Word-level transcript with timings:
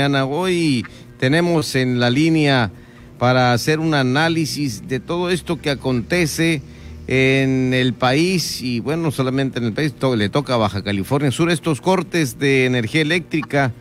Hoy 0.00 0.86
tenemos 1.18 1.74
en 1.74 2.00
la 2.00 2.08
línea 2.08 2.70
para 3.18 3.52
hacer 3.52 3.80
un 3.80 3.92
análisis 3.92 4.88
de 4.88 4.98
todo 4.98 5.28
esto 5.28 5.60
que 5.60 5.68
acontece 5.68 6.62
en 7.06 7.74
el 7.74 7.92
país 7.92 8.62
y 8.62 8.80
bueno, 8.80 9.02
no 9.02 9.10
solamente 9.10 9.58
en 9.58 9.66
el 9.66 9.72
país, 9.74 9.92
le 10.16 10.28
toca 10.30 10.54
a 10.54 10.56
Baja 10.56 10.82
California 10.82 11.30
Sur 11.30 11.50
estos 11.50 11.82
cortes 11.82 12.38
de 12.38 12.64
energía 12.64 13.02
eléctrica, 13.02 13.74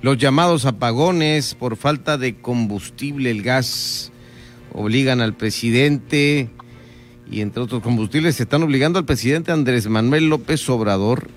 los 0.00 0.16
llamados 0.16 0.64
apagones 0.64 1.54
por 1.54 1.76
falta 1.76 2.16
de 2.16 2.36
combustible, 2.36 3.30
el 3.30 3.42
gas, 3.42 4.12
obligan 4.72 5.20
al 5.20 5.34
presidente 5.34 6.48
y 7.30 7.42
entre 7.42 7.64
otros 7.64 7.82
combustibles 7.82 8.36
se 8.36 8.44
están 8.44 8.62
obligando 8.62 8.98
al 8.98 9.04
presidente 9.04 9.52
Andrés 9.52 9.88
Manuel 9.88 10.30
López 10.30 10.66
Obrador 10.70 11.28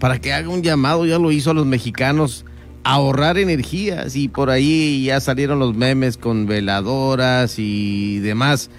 para 0.00 0.20
que 0.20 0.32
haga 0.32 0.48
un 0.48 0.64
llamado, 0.64 1.06
ya 1.06 1.20
lo 1.20 1.30
hizo 1.30 1.52
a 1.52 1.54
los 1.54 1.64
mexicanos 1.64 2.44
ahorrar 2.84 3.38
energías 3.38 4.16
y 4.16 4.28
por 4.28 4.50
ahí 4.50 5.04
ya 5.04 5.20
salieron 5.20 5.58
los 5.58 5.74
memes 5.74 6.16
con 6.16 6.46
veladoras 6.46 7.58
y 7.58 8.18
demás. 8.20 8.70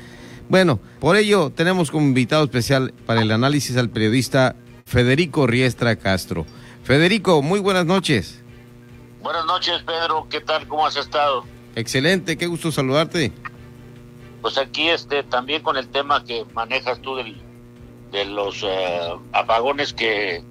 Bueno, 0.49 0.79
por 0.99 1.15
ello 1.15 1.49
tenemos 1.49 1.89
como 1.89 2.05
invitado 2.05 2.43
especial 2.43 2.93
para 3.05 3.21
el 3.21 3.31
análisis 3.31 3.77
al 3.77 3.89
periodista 3.89 4.55
Federico 4.85 5.47
Riestra 5.47 5.95
Castro. 5.95 6.45
Federico, 6.83 7.41
muy 7.41 7.59
buenas 7.59 7.85
noches. 7.85 8.43
Buenas 9.21 9.45
noches, 9.45 9.81
Pedro. 9.83 10.27
¿Qué 10.29 10.41
tal? 10.41 10.67
¿Cómo 10.67 10.85
has 10.85 10.97
estado? 10.97 11.45
Excelente, 11.75 12.37
qué 12.37 12.45
gusto 12.45 12.71
saludarte. 12.71 13.31
Pues 14.41 14.57
aquí 14.57 14.89
este 14.89 15.23
también 15.23 15.63
con 15.63 15.77
el 15.77 15.87
tema 15.87 16.23
que 16.25 16.45
manejas 16.53 17.01
tú 17.01 17.15
del, 17.15 17.41
de 18.11 18.25
los 18.25 18.61
eh, 18.63 18.99
apagones 19.31 19.93
que 19.93 20.43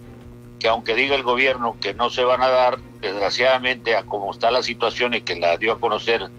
que 0.63 0.69
aunque 0.69 0.95
diga 0.95 1.17
el 1.17 1.25
gobierno 1.25 1.77
que 1.81 1.93
no 1.93 2.09
se 2.09 2.23
van 2.23 2.41
a 2.41 2.49
dar, 2.49 2.79
desgraciadamente 3.01 3.97
a 3.97 4.05
cómo 4.05 4.31
está 4.31 4.53
la 4.53 4.63
situación 4.63 5.13
y 5.13 5.23
que 5.23 5.35
la 5.35 5.57
dio 5.57 5.73
a 5.73 5.81
conocer 5.81 6.31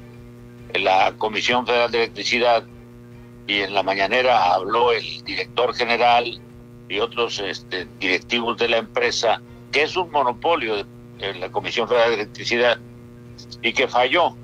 la 0.74 1.14
Comisión 1.18 1.68
Federal 1.68 1.92
de 1.92 1.98
Electricidad 2.04 2.64
y 3.48 3.60
en 3.60 3.74
la 3.74 3.84
mañanera 3.84 4.54
habló 4.54 4.94
el 4.94 5.22
director 5.26 5.76
general 5.76 6.40
y 6.88 7.00
otros 7.00 7.40
este, 7.40 7.86
directivos 8.00 8.58
de 8.58 8.70
la 8.70 8.78
empresa, 8.78 9.42
que 9.74 9.84
es 9.84 9.98
un 9.98 10.10
monopolio 10.10 10.78
de, 10.78 11.34
la 11.36 11.52
Comisión 11.52 11.90
Federal 11.90 12.12
de 12.12 12.16
Electricidad 12.16 12.80
y 13.62 13.74
que 13.74 13.90
falló. 13.90 14.38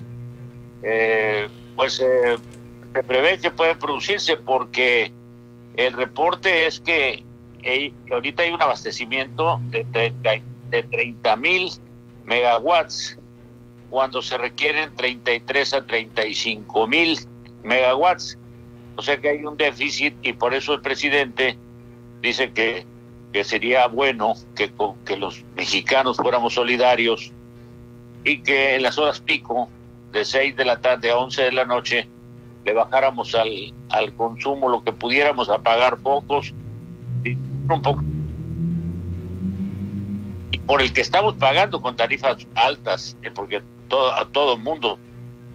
Eh, 0.84 1.48
pues 1.78 2.02
eh, 2.02 2.38
se 2.94 3.03
prevé 3.03 3.40
que 3.40 3.52
puede 3.52 3.75
producirse 3.75 4.36
porque 4.36 5.14
el 5.78 5.94
reporte 5.94 6.68
es 6.68 6.81
que 6.81 7.23
ahorita 8.12 8.44
hay 8.44 8.52
un 8.52 8.62
abastecimiento 8.62 9.60
de 9.70 10.84
30 10.84 11.36
mil 11.36 11.72
megawatts 12.26 13.18
cuando 13.90 14.22
se 14.22 14.38
requieren 14.38 14.96
33 14.96 15.74
a 15.74 15.86
35 15.86 16.88
mil 16.88 17.18
megawatts. 17.64 18.38
O 18.96 19.02
sea 19.02 19.18
que 19.20 19.30
hay 19.30 19.46
un 19.46 19.58
déficit 19.58 20.14
y 20.22 20.34
por 20.34 20.54
eso 20.54 20.74
el 20.74 20.82
presidente 20.82 21.58
dice 22.22 22.52
que, 22.52 22.86
que 23.32 23.44
sería 23.44 23.88
bueno 23.88 24.34
que, 24.56 24.72
que 25.06 25.18
los 25.18 25.44
mexicanos 25.56 26.18
fuéramos 26.18 26.54
solidarios 26.54 27.32
y 28.24 28.40
que 28.40 28.76
en 28.76 28.84
las 28.84 28.98
horas 28.98 29.22
pico, 29.22 29.70
de 30.12 30.26
6 30.26 30.56
de 30.56 30.66
la 30.66 30.82
tarde 30.82 31.12
a 31.12 31.18
11 31.18 31.44
de 31.44 31.52
la 31.52 31.66
noche, 31.66 32.08
le 32.66 32.74
bajáramos 32.74 33.34
al, 33.36 33.74
al 33.90 34.14
consumo 34.16 34.68
lo 34.68 34.84
que 34.84 34.92
pudiéramos 34.92 35.50
a 35.50 35.60
pagar 35.60 35.98
pocos 36.00 36.54
un 37.75 37.81
poco 37.81 38.03
por 40.70 40.84
el 40.84 40.94
que 40.94 41.02
estamos 41.02 41.34
pagando 41.34 41.81
con 41.81 41.95
tarifas 41.95 42.45
altas, 42.53 43.17
eh, 43.23 43.31
porque 43.34 43.64
todo, 43.88 44.14
a 44.14 44.25
todo 44.30 44.56
mundo 44.56 45.00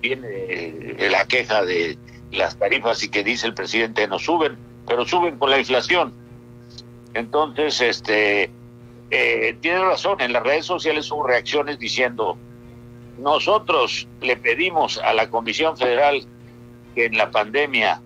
tiene 0.01 0.27
eh, 0.27 1.09
la 1.09 1.25
queja 1.27 1.65
de 1.65 1.97
las 2.33 2.59
tarifas 2.59 3.01
y 3.05 3.09
que 3.09 3.23
dice 3.23 3.47
el 3.47 3.55
presidente 3.55 4.09
no 4.09 4.19
suben, 4.19 4.59
pero 4.89 5.07
suben 5.07 5.39
con 5.39 5.51
la 5.51 5.61
inflación. 5.61 6.13
Entonces, 7.15 7.81
este, 7.81 8.51
eh, 9.13 9.57
tiene 9.61 9.85
razón, 9.85 10.21
en 10.21 10.33
las 10.33 10.43
redes 10.43 10.67
sociales 10.67 11.09
hubo 11.13 11.29
reacciones 11.29 11.79
diciendo, 11.79 12.37
nosotros 13.17 14.09
le 14.21 14.37
pedimos 14.37 14.99
a 14.99 15.15
la 15.15 15.31
Comisión 15.31 15.77
Federal 15.77 16.27
que 16.97 17.05
en 17.05 17.17
la 17.17 17.31
pandemia 17.31 18.03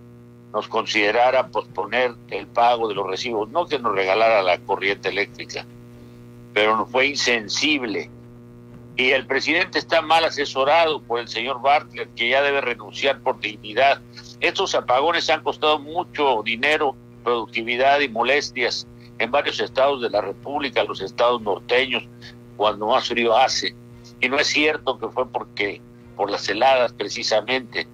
nos 0.52 0.68
considerara 0.68 1.48
posponer 1.48 2.14
el 2.30 2.46
pago 2.46 2.88
de 2.88 2.94
los 2.94 3.06
recibos, 3.06 3.50
no 3.50 3.66
que 3.66 3.78
nos 3.78 3.94
regalara 3.94 4.42
la 4.42 4.58
corriente 4.58 5.08
eléctrica, 5.08 5.66
pero 6.54 6.76
nos 6.76 6.90
fue 6.90 7.06
insensible. 7.06 8.10
Y 8.96 9.10
el 9.10 9.26
presidente 9.26 9.78
está 9.78 10.02
mal 10.02 10.24
asesorado 10.24 11.00
por 11.02 11.20
el 11.20 11.28
señor 11.28 11.60
Bartlett, 11.60 12.12
que 12.14 12.30
ya 12.30 12.42
debe 12.42 12.60
renunciar 12.60 13.20
por 13.20 13.38
dignidad. 13.38 14.00
Estos 14.40 14.74
apagones 14.74 15.30
han 15.30 15.42
costado 15.42 15.78
mucho 15.78 16.42
dinero, 16.44 16.96
productividad 17.22 18.00
y 18.00 18.08
molestias 18.08 18.86
en 19.18 19.30
varios 19.30 19.60
estados 19.60 20.00
de 20.00 20.10
la 20.10 20.20
República, 20.20 20.82
los 20.82 21.00
estados 21.00 21.40
norteños, 21.42 22.04
cuando 22.56 22.88
más 22.88 23.08
frío 23.08 23.36
hace. 23.36 23.74
Y 24.20 24.28
no 24.28 24.38
es 24.38 24.48
cierto 24.48 24.98
que 24.98 25.08
fue 25.08 25.28
porque 25.28 25.80
por 26.16 26.30
las 26.30 26.48
heladas 26.48 26.92
precisamente 26.92 27.86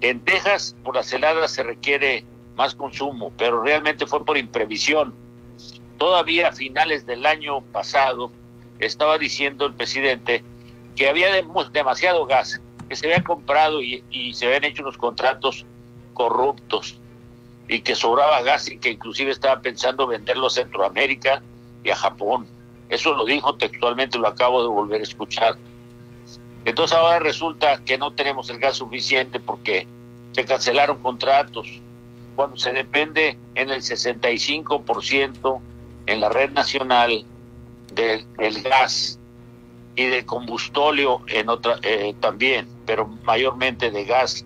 en 0.00 0.20
Texas, 0.20 0.74
por 0.82 0.96
las 0.96 1.12
heladas 1.12 1.52
se 1.52 1.62
requiere 1.62 2.24
más 2.56 2.74
consumo, 2.74 3.32
pero 3.36 3.62
realmente 3.62 4.06
fue 4.06 4.24
por 4.24 4.38
imprevisión. 4.38 5.14
Todavía 5.98 6.48
a 6.48 6.52
finales 6.52 7.06
del 7.06 7.26
año 7.26 7.60
pasado 7.60 8.30
estaba 8.78 9.18
diciendo 9.18 9.66
el 9.66 9.74
presidente 9.74 10.42
que 10.96 11.08
había 11.08 11.28
demasiado 11.72 12.26
gas, 12.26 12.60
que 12.88 12.96
se 12.96 13.06
había 13.06 13.22
comprado 13.22 13.82
y, 13.82 14.02
y 14.10 14.32
se 14.34 14.46
habían 14.46 14.64
hecho 14.64 14.82
unos 14.82 14.96
contratos 14.96 15.66
corruptos 16.14 16.98
y 17.68 17.80
que 17.80 17.94
sobraba 17.94 18.42
gas 18.42 18.68
y 18.68 18.78
que 18.78 18.90
inclusive 18.90 19.30
estaba 19.30 19.60
pensando 19.60 20.06
venderlo 20.06 20.48
a 20.48 20.50
Centroamérica 20.50 21.42
y 21.84 21.90
a 21.90 21.96
Japón. 21.96 22.46
Eso 22.88 23.14
lo 23.14 23.24
dijo 23.24 23.54
textualmente, 23.54 24.18
lo 24.18 24.26
acabo 24.26 24.62
de 24.62 24.68
volver 24.68 25.00
a 25.00 25.04
escuchar. 25.04 25.56
Entonces 26.64 26.96
ahora 26.96 27.18
resulta 27.18 27.82
que 27.84 27.96
no 27.96 28.12
tenemos 28.12 28.50
el 28.50 28.58
gas 28.58 28.76
suficiente 28.76 29.40
porque 29.40 29.86
se 30.32 30.44
cancelaron 30.44 30.98
contratos, 30.98 31.66
cuando 32.36 32.56
se 32.56 32.72
depende 32.72 33.36
en 33.54 33.70
el 33.70 33.82
65% 33.82 35.60
en 36.06 36.20
la 36.20 36.28
red 36.28 36.50
nacional 36.50 37.24
del, 37.92 38.24
gas 38.62 39.18
y 39.96 40.06
de 40.06 40.24
combustóleo 40.24 41.22
en 41.26 41.48
otra 41.48 41.78
eh, 41.82 42.14
también, 42.20 42.68
pero 42.86 43.06
mayormente 43.24 43.90
de 43.90 44.04
gas, 44.04 44.44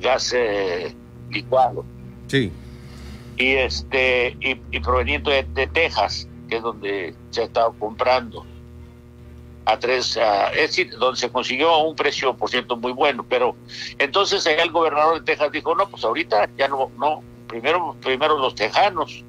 gas 0.00 0.32
eh, 0.36 0.94
licuado. 1.30 1.84
Sí. 2.28 2.52
Y 3.36 3.52
este 3.52 4.36
y, 4.40 4.80
proveniente 4.80 5.44
de 5.54 5.66
Texas, 5.66 6.28
que 6.48 6.56
es 6.56 6.62
donde 6.62 7.14
se 7.30 7.42
ha 7.42 7.44
estado 7.44 7.74
comprando 7.78 8.46
a 9.66 9.78
tres, 9.78 10.18
es 10.52 10.56
decir, 10.56 10.90
donde 10.98 11.18
se 11.18 11.30
consiguió 11.30 11.78
un 11.78 11.96
precio, 11.96 12.36
por 12.36 12.50
cierto, 12.50 12.76
muy 12.76 12.92
bueno. 12.92 13.24
Pero 13.28 13.56
entonces 13.98 14.44
el 14.46 14.70
gobernador 14.70 15.18
de 15.18 15.24
Texas 15.24 15.52
dijo, 15.52 15.74
no, 15.74 15.88
pues 15.88 16.04
ahorita 16.04 16.50
ya 16.56 16.68
no, 16.68 16.90
no, 16.98 17.22
primero, 17.46 17.96
primero 18.00 18.38
los 18.38 18.54
tejanos. 18.54 19.24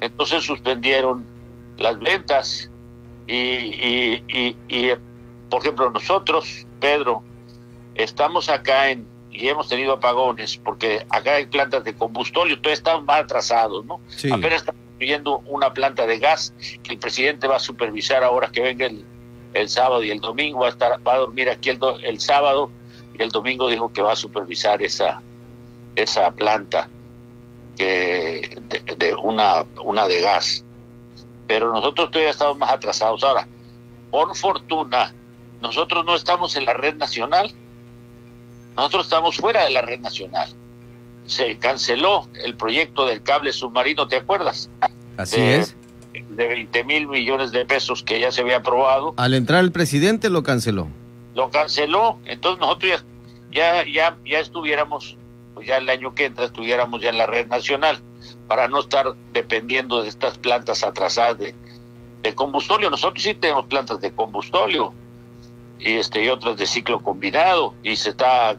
Entonces 0.00 0.44
suspendieron 0.44 1.24
las 1.78 1.98
ventas 1.98 2.70
y, 3.26 3.34
y, 3.34 4.56
y, 4.68 4.90
por 5.48 5.62
ejemplo, 5.62 5.90
nosotros, 5.90 6.66
Pedro, 6.80 7.22
estamos 7.94 8.48
acá 8.48 8.90
en, 8.90 9.06
y 9.30 9.48
hemos 9.48 9.68
tenido 9.68 9.94
apagones, 9.94 10.58
porque 10.58 11.06
acá 11.10 11.34
hay 11.34 11.46
plantas 11.46 11.84
de 11.84 11.94
combustóleo, 11.94 12.60
todos 12.60 12.78
están 12.78 13.04
más 13.04 13.20
atrasados, 13.20 13.84
¿no? 13.84 14.00
Apenas 14.32 14.60
estamos 14.60 14.80
viendo 14.98 15.38
una 15.46 15.72
planta 15.72 16.06
de 16.06 16.18
gas 16.18 16.54
que 16.82 16.92
el 16.92 16.98
presidente 16.98 17.46
va 17.46 17.56
a 17.56 17.60
supervisar 17.60 18.24
ahora 18.24 18.50
que 18.50 18.62
venga 18.62 18.86
el 18.86 19.04
el 19.60 19.68
sábado 19.68 20.02
y 20.02 20.10
el 20.10 20.20
domingo, 20.20 20.60
va 20.60 20.66
a, 20.66 20.70
estar, 20.70 21.06
va 21.06 21.14
a 21.14 21.18
dormir 21.18 21.48
aquí 21.48 21.70
el, 21.70 21.78
el 22.02 22.20
sábado 22.20 22.70
y 23.18 23.22
el 23.22 23.30
domingo 23.30 23.68
dijo 23.68 23.92
que 23.92 24.02
va 24.02 24.12
a 24.12 24.16
supervisar 24.16 24.82
esa, 24.82 25.22
esa 25.94 26.30
planta 26.32 26.88
que 27.76 28.60
de, 28.96 29.14
una, 29.14 29.64
una 29.82 30.06
de 30.06 30.20
gas. 30.20 30.64
Pero 31.46 31.72
nosotros 31.72 32.10
todavía 32.10 32.30
estamos 32.30 32.58
más 32.58 32.70
atrasados. 32.70 33.22
Ahora, 33.22 33.46
por 34.10 34.36
fortuna, 34.36 35.14
nosotros 35.60 36.04
no 36.04 36.14
estamos 36.14 36.56
en 36.56 36.64
la 36.64 36.74
red 36.74 36.96
nacional. 36.96 37.52
Nosotros 38.76 39.06
estamos 39.06 39.36
fuera 39.36 39.64
de 39.64 39.70
la 39.70 39.82
red 39.82 40.00
nacional. 40.00 40.52
Se 41.26 41.58
canceló 41.58 42.28
el 42.44 42.56
proyecto 42.56 43.06
del 43.06 43.22
cable 43.22 43.52
submarino, 43.52 44.06
¿te 44.08 44.16
acuerdas? 44.16 44.70
Así 45.16 45.40
es 45.40 45.76
de 46.36 46.48
20 46.48 46.84
mil 46.84 47.08
millones 47.08 47.52
de 47.52 47.64
pesos 47.64 48.02
que 48.02 48.20
ya 48.20 48.30
se 48.30 48.42
había 48.42 48.58
aprobado. 48.58 49.14
Al 49.16 49.34
entrar 49.34 49.64
el 49.64 49.72
presidente 49.72 50.30
lo 50.30 50.42
canceló. 50.42 50.88
Lo 51.34 51.50
canceló, 51.50 52.18
entonces 52.24 52.60
nosotros 52.60 53.04
ya, 53.50 53.84
ya, 53.86 54.16
ya, 54.24 54.38
estuviéramos, 54.38 55.16
pues 55.54 55.66
ya 55.66 55.78
el 55.78 55.88
año 55.88 56.14
que 56.14 56.26
entra 56.26 56.44
estuviéramos 56.44 57.00
ya 57.00 57.10
en 57.10 57.18
la 57.18 57.26
red 57.26 57.46
nacional, 57.46 58.00
para 58.48 58.68
no 58.68 58.80
estar 58.80 59.14
dependiendo 59.32 60.02
de 60.02 60.08
estas 60.08 60.38
plantas 60.38 60.82
atrasadas 60.84 61.38
de, 61.38 61.54
de 62.22 62.34
combustóleo. 62.34 62.90
Nosotros 62.90 63.22
sí 63.22 63.34
tenemos 63.34 63.66
plantas 63.66 64.00
de 64.00 64.12
combustóleo 64.12 64.92
y 65.78 65.94
este 65.94 66.24
y 66.24 66.28
otras 66.28 66.56
de 66.56 66.66
ciclo 66.66 67.00
combinado 67.00 67.74
y 67.82 67.96
se 67.96 68.10
está 68.10 68.56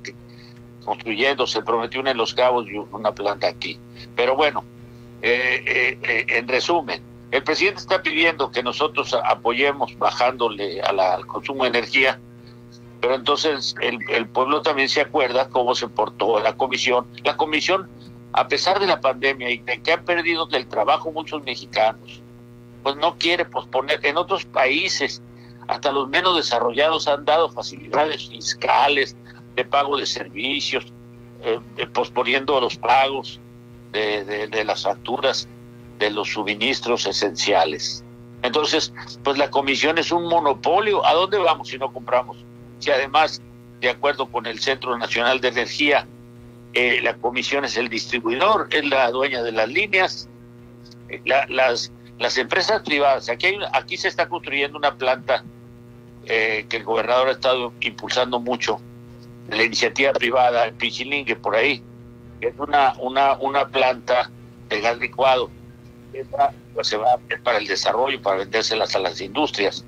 construyendo, 0.86 1.48
se 1.48 1.62
prometió 1.62 2.00
una 2.00 2.12
en 2.12 2.18
Los 2.18 2.34
Cabos 2.34 2.68
y 2.70 2.78
una 2.78 3.12
planta 3.12 3.48
aquí. 3.48 3.78
Pero 4.16 4.36
bueno, 4.36 4.64
eh, 5.22 5.64
eh, 5.66 6.00
eh, 6.04 6.26
en 6.38 6.48
resumen, 6.48 7.02
el 7.32 7.44
presidente 7.44 7.82
está 7.82 8.02
pidiendo 8.02 8.52
que 8.52 8.64
nosotros 8.64 9.14
apoyemos 9.14 9.98
bajándole 9.98 10.82
al 10.82 11.26
consumo 11.28 11.64
de 11.64 11.70
energía, 11.70 12.20
pero 13.02 13.16
entonces 13.16 13.76
el, 13.82 14.00
el 14.10 14.28
pueblo 14.28 14.62
también 14.62 14.90
se 14.90 15.02
acuerda 15.02 15.50
cómo 15.50 15.76
se 15.76 15.88
portó 15.88 16.40
la 16.40 16.56
comisión. 16.56 17.06
La 17.24 17.36
comisión, 17.36 17.90
a 18.34 18.48
pesar 18.48 18.80
de 18.80 18.88
la 18.88 19.02
pandemia 19.02 19.50
y 19.52 19.58
de 19.60 19.82
que 19.82 19.92
ha 19.92 20.02
perdido 20.02 20.46
del 20.46 20.68
trabajo 20.68 21.12
muchos 21.12 21.44
mexicanos, 21.44 22.22
pues 22.84 22.96
no 22.96 23.18
quiere 23.18 23.46
posponer. 23.46 24.00
En 24.06 24.18
otros 24.18 24.46
países, 24.46 25.22
hasta 25.68 25.92
los 25.92 26.08
menos 26.08 26.38
desarrollados 26.38 27.08
han 27.08 27.26
dado 27.26 27.50
facilidades 27.50 28.30
fiscales 28.30 29.16
de 29.56 29.66
pago 29.66 29.98
de 29.98 30.06
servicios, 30.06 30.86
eh, 31.44 31.60
posponiendo 31.94 32.60
los 32.62 32.78
pagos 32.78 33.40
de, 33.92 34.48
de, 34.48 34.64
las 34.64 34.84
facturas 34.84 35.48
de 36.00 36.12
los 36.12 36.30
suministros 36.30 37.06
esenciales. 37.06 38.04
Entonces, 38.44 38.94
pues 39.24 39.38
la 39.38 39.50
comisión 39.50 39.98
es 39.98 40.12
un 40.12 40.26
monopolio. 40.26 41.06
¿A 41.06 41.14
dónde 41.14 41.38
vamos 41.38 41.70
si 41.70 41.78
no 41.78 41.92
compramos? 41.92 42.38
Si 42.80 42.92
además, 42.92 43.42
de 43.82 43.90
acuerdo 43.90 44.28
con 44.28 44.46
el 44.46 44.60
Centro 44.60 44.98
Nacional 44.98 45.42
de 45.42 45.48
Energía, 45.48 46.08
eh, 46.74 47.00
la 47.02 47.16
comisión 47.16 47.66
es 47.66 47.78
el 47.78 47.90
distribuidor, 47.90 48.68
es 48.72 48.86
la 48.86 49.10
dueña 49.10 49.42
de 49.42 49.52
las 49.52 49.68
líneas, 49.70 50.30
eh, 51.10 51.22
las, 51.26 51.92
las 52.20 52.38
empresas 52.38 52.84
privadas. 52.84 53.30
Aquí, 53.30 53.58
aquí 53.74 53.98
se 53.98 54.08
está 54.08 54.30
construyendo 54.30 54.78
una 54.78 54.96
planta 54.96 55.44
eh, 56.26 56.66
que 56.70 56.78
el 56.78 56.84
gobernador 56.84 57.30
ha 57.30 57.32
estado 57.32 57.74
impulsando 57.80 58.40
mucho, 58.40 58.80
la 59.50 59.64
iniciativa 59.64 60.12
privada, 60.12 60.66
el 60.66 60.74
Pichilingue, 60.74 61.38
por 61.38 61.56
ahí, 61.56 61.82
que 62.42 62.50
es 62.50 62.56
una, 62.60 62.94
una, 63.00 63.38
una 63.38 63.68
planta 63.70 64.30
de 64.68 64.82
gas 64.82 64.98
licuado. 64.98 65.50
Pues 66.74 66.88
se 66.88 66.98
va 66.98 67.20
para 67.44 67.58
el 67.58 67.68
desarrollo, 67.68 68.22
para 68.22 68.38
vendérselas 68.38 68.96
a 68.96 69.00
las 69.00 69.22
industrias, 69.22 69.86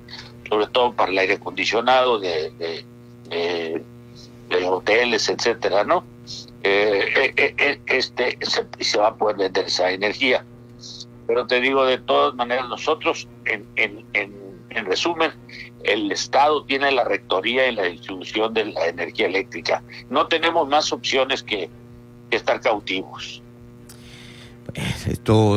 sobre 0.48 0.66
todo 0.68 0.92
para 0.92 1.10
el 1.10 1.18
aire 1.18 1.34
acondicionado 1.34 2.18
de, 2.18 2.52
de, 3.28 3.84
hoteles, 4.66 5.28
etcétera, 5.28 5.84
¿no? 5.84 6.04
Eh, 6.62 7.32
eh, 7.36 7.80
este 7.86 8.38
se, 8.42 8.98
va 8.98 9.08
a 9.08 9.14
poder 9.14 9.36
vender 9.36 9.66
esa 9.66 9.90
energía. 9.90 10.44
Pero 11.26 11.46
te 11.46 11.60
digo, 11.60 11.84
de 11.84 11.98
todas 11.98 12.34
maneras, 12.34 12.68
nosotros, 12.68 13.28
en, 13.44 13.66
en, 13.76 14.04
en, 14.14 14.34
en 14.70 14.86
resumen, 14.86 15.32
el 15.84 16.10
Estado 16.12 16.64
tiene 16.64 16.90
la 16.92 17.04
rectoría 17.04 17.68
y 17.68 17.74
la 17.74 17.84
distribución 17.84 18.52
de 18.52 18.66
la 18.66 18.86
energía 18.86 19.26
eléctrica. 19.26 19.82
No 20.08 20.26
tenemos 20.26 20.68
más 20.68 20.92
opciones 20.92 21.42
que, 21.42 21.70
estar 22.30 22.60
cautivos. 22.60 23.42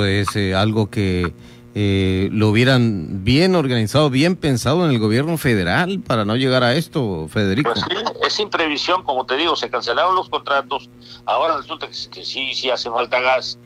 Es 0.05 0.35
eh, 0.35 0.53
algo 0.53 0.91
que 0.91 1.33
eh, 1.73 2.29
lo 2.31 2.49
hubieran 2.49 3.23
bien 3.23 3.55
organizado, 3.55 4.11
bien 4.11 4.35
pensado 4.35 4.85
en 4.85 4.91
el 4.91 4.99
gobierno 4.99 5.37
federal 5.37 5.99
para 6.05 6.25
no 6.25 6.35
llegar 6.35 6.63
a 6.63 6.75
esto, 6.75 7.27
Federico. 7.27 7.71
Pues 7.73 7.83
sí, 7.89 7.95
es 8.23 8.39
imprevisión, 8.39 9.01
como 9.03 9.25
te 9.25 9.35
digo, 9.35 9.55
se 9.55 9.71
cancelaron 9.71 10.15
los 10.15 10.29
contratos, 10.29 10.91
ahora 11.25 11.57
resulta 11.57 11.87
que, 11.87 11.93
sí, 11.93 12.53
sí 12.53 12.69
hace 12.69 12.89
falta 12.91 13.19
gas. 13.19 13.57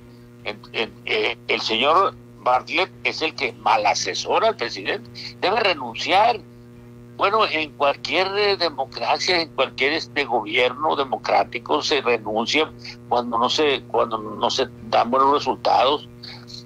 Eh, 0.72 1.38
el 1.50 1.60
señor 1.62 2.16
Bartlett 2.40 2.90
es 3.04 3.22
el 3.22 3.36
que 3.36 3.52
mal 3.52 3.86
asesora 3.86 4.50
al 4.50 4.56
presidente. 4.56 5.10
Debe 5.42 5.60
renunciar. 5.60 6.40
Bueno, 7.18 7.48
en 7.48 7.72
cualquier 7.72 8.28
eh, 8.38 8.58
democracia, 8.58 9.42
en 9.42 9.50
cualquier 9.50 9.94
este 9.94 10.26
gobierno 10.26 10.96
democrático 10.96 11.82
se 11.82 12.02
renuncia 12.02 12.72
cuando 13.10 13.40
no 13.40 13.50
se 13.50 13.82
cuando 13.88 14.20
no 14.20 14.50
se 14.52 14.68
dan 14.90 15.10
buenos 15.10 15.34
resultados. 15.34 16.08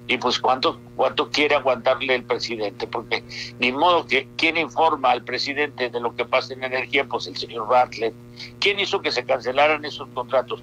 Y 0.08 0.18
pues 0.18 0.38
cuánto 0.38 0.78
cuánto 0.94 1.30
quiere 1.30 1.54
aguantarle 1.54 2.14
el 2.14 2.24
presidente 2.24 2.86
porque 2.86 3.24
ni 3.60 3.72
modo 3.72 4.06
que 4.06 4.28
quién 4.36 4.58
informa 4.58 5.12
al 5.12 5.24
presidente 5.24 5.88
de 5.88 6.00
lo 6.00 6.14
que 6.14 6.26
pasa 6.26 6.52
en 6.52 6.64
energía 6.64 7.06
pues 7.06 7.26
el 7.26 7.36
señor 7.36 7.66
Bartlett. 7.66 8.12
Quién 8.58 8.78
hizo 8.78 9.00
que 9.00 9.10
se 9.10 9.24
cancelaran 9.24 9.84
esos 9.86 10.08
contratos 10.08 10.62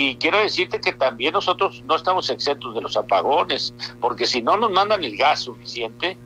y 0.00 0.14
quiero 0.14 0.38
decirte 0.38 0.80
que 0.80 0.92
también 0.92 1.32
nosotros 1.32 1.82
no 1.88 1.96
estamos 1.96 2.30
exentos 2.30 2.72
de 2.72 2.80
los 2.80 2.96
apagones, 2.96 3.74
porque 4.00 4.26
si 4.26 4.40
no 4.40 4.56
nos 4.56 4.70
mandan 4.70 5.02
el 5.02 5.16
gas 5.16 5.40
suficiente 5.40 6.16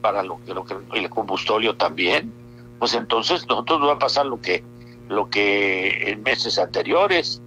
para 0.00 0.22
lo 0.22 0.38
que, 0.44 0.54
lo 0.54 0.64
que 0.64 0.76
el 0.94 1.10
combustóleo 1.10 1.76
también, 1.76 2.32
pues 2.78 2.94
entonces 2.94 3.46
nosotros 3.48 3.80
nos 3.80 3.90
va 3.90 3.94
a 3.94 3.98
pasar 3.98 4.26
lo 4.26 4.40
que 4.40 4.62
lo 5.08 5.30
que 5.30 6.10
en 6.10 6.22
meses 6.22 6.58
anteriores 6.58 7.40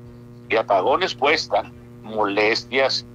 y 0.49 0.55
apagones 0.55 1.15
cuestan 1.15 1.73
molestias. 2.03 3.05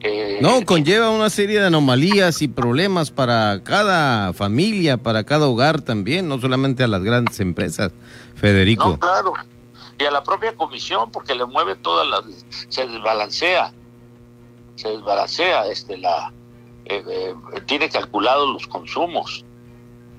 Eh, 0.00 0.38
no, 0.40 0.64
conlleva 0.64 1.10
una 1.10 1.28
serie 1.28 1.58
de 1.58 1.66
anomalías 1.66 2.40
y 2.40 2.46
problemas 2.46 3.10
para 3.10 3.60
cada 3.64 4.32
familia, 4.32 4.96
para 4.96 5.24
cada 5.24 5.48
hogar 5.48 5.82
también, 5.82 6.28
no 6.28 6.40
solamente 6.40 6.84
a 6.84 6.86
las 6.86 7.02
grandes 7.02 7.40
empresas, 7.40 7.90
Federico. 8.36 8.90
No, 8.90 8.98
claro 9.00 9.34
y 9.98 10.04
a 10.04 10.10
la 10.10 10.22
propia 10.22 10.54
comisión 10.54 11.10
porque 11.10 11.34
le 11.34 11.44
mueve 11.44 11.74
todas 11.76 12.06
las 12.06 12.24
se 12.68 12.86
desbalancea 12.86 13.72
se 14.76 14.88
desbalancea 14.90 15.66
este 15.66 15.98
la 15.98 16.32
eh, 16.88 17.04
eh, 17.06 17.60
tiene 17.66 17.88
calculados 17.88 18.48
los 18.48 18.66
consumos 18.66 19.44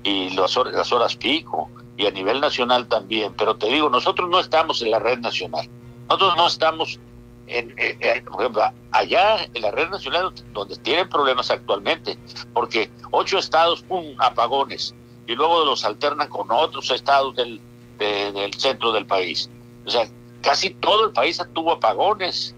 y 0.02 0.30
las 0.30 0.56
horas, 0.56 0.72
las 0.74 0.92
horas 0.92 1.16
pico 1.16 1.68
y 1.96 2.06
a 2.06 2.10
nivel 2.10 2.40
nacional 2.40 2.88
también 2.88 3.34
pero 3.36 3.56
te 3.56 3.66
digo 3.66 3.90
nosotros 3.90 4.30
no 4.30 4.40
estamos 4.40 4.80
en 4.82 4.92
la 4.92 4.98
red 4.98 5.18
nacional. 5.18 5.68
Nosotros 6.08 6.36
no 6.36 6.46
estamos 6.46 6.98
en, 7.46 7.74
eh, 7.76 7.98
ejemplo 8.00 8.62
allá 8.92 9.44
en 9.52 9.62
la 9.62 9.70
red 9.70 9.90
nacional 9.90 10.32
donde 10.52 10.76
tienen 10.76 11.08
problemas 11.08 11.50
actualmente 11.50 12.16
porque 12.52 12.90
ocho 13.10 13.38
estados 13.38 13.82
pum 13.82 14.14
apagones 14.18 14.94
y 15.26 15.34
luego 15.34 15.64
los 15.64 15.84
alternan 15.84 16.28
con 16.28 16.50
otros 16.50 16.90
estados 16.90 17.36
del, 17.36 17.60
del 17.98 18.54
centro 18.54 18.92
del 18.92 19.06
país. 19.06 19.48
O 19.86 19.90
sea, 19.90 20.08
casi 20.42 20.70
todo 20.70 21.06
el 21.06 21.12
país 21.12 21.40
tuvo 21.52 21.72
apagones 21.72 22.54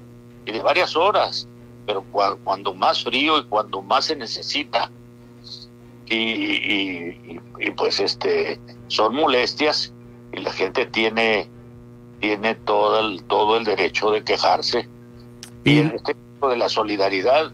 y 0.47 0.53
de 0.53 0.61
varias 0.61 0.97
horas, 0.97 1.49
pero 1.87 2.05
cuando 2.45 2.75
más 2.75 3.05
frío 3.05 3.39
y 3.39 3.45
cuando 3.45 3.83
más 3.83 4.07
se 4.07 4.17
necesita. 4.17 4.91
Y, 6.07 7.39
pues 7.77 8.01
este 8.01 8.61
son 8.89 9.15
molestias 9.15 9.95
y 10.33 10.41
la 10.41 10.53
gente 10.53 10.85
tiene 10.85 11.49
tiene 12.21 12.55
todo 12.55 13.01
el, 13.01 13.23
todo 13.25 13.57
el 13.57 13.65
derecho 13.65 14.11
de 14.11 14.23
quejarse. 14.23 14.89
Y 15.65 15.79
en 15.79 15.93
este 15.93 16.15
tipo 16.15 16.49
de 16.49 16.57
la 16.57 16.69
solidaridad, 16.69 17.51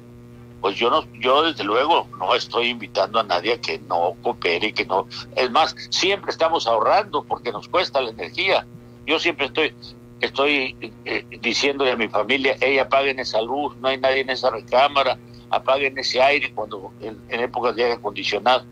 pues 0.60 0.76
yo 0.76 0.90
no, 0.90 1.04
yo 1.20 1.42
desde 1.42 1.62
luego 1.62 2.08
no 2.18 2.34
estoy 2.34 2.68
invitando 2.68 3.20
a 3.20 3.22
nadie 3.22 3.54
a 3.54 3.60
que 3.60 3.78
no 3.78 4.14
coopere 4.22 4.68
y 4.68 4.72
que 4.72 4.84
no, 4.86 5.06
es 5.36 5.50
más, 5.50 5.74
siempre 5.90 6.30
estamos 6.30 6.66
ahorrando 6.66 7.22
porque 7.22 7.52
nos 7.52 7.68
cuesta 7.68 8.00
la 8.00 8.10
energía 8.10 8.66
yo 9.08 9.18
siempre 9.18 9.46
estoy 9.46 9.74
estoy 10.20 10.76
eh, 11.04 11.24
diciéndole 11.40 11.92
a 11.92 11.96
mi 11.96 12.08
familia, 12.08 12.56
ella 12.60 12.82
apaguen 12.82 13.18
esa 13.18 13.40
luz, 13.40 13.76
no 13.78 13.88
hay 13.88 13.98
nadie 13.98 14.20
en 14.20 14.30
esa 14.30 14.50
recámara, 14.50 15.18
apaguen 15.50 15.96
ese 15.98 16.20
aire 16.20 16.52
cuando 16.54 16.92
en, 17.00 17.20
épocas 17.28 17.76
de 17.76 17.84
aire 17.84 17.94
acondicionado. 17.96 18.64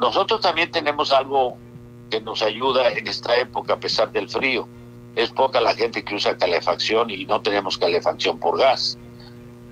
Nosotros 0.00 0.40
también 0.40 0.70
tenemos 0.70 1.12
algo 1.12 1.56
que 2.10 2.20
nos 2.20 2.42
ayuda 2.42 2.90
en 2.90 3.06
esta 3.06 3.36
época 3.36 3.74
a 3.74 3.80
pesar 3.80 4.10
del 4.12 4.28
frío. 4.28 4.66
Es 5.16 5.30
poca 5.30 5.60
la 5.60 5.74
gente 5.74 6.04
que 6.04 6.14
usa 6.14 6.36
calefacción 6.36 7.10
y 7.10 7.24
no 7.26 7.40
tenemos 7.42 7.76
calefacción 7.76 8.38
por 8.38 8.58
gas 8.58 8.96